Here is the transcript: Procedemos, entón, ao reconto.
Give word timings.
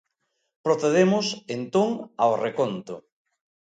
Procedemos, 0.65 1.25
entón, 1.57 1.89
ao 2.23 2.33
reconto. 2.45 2.95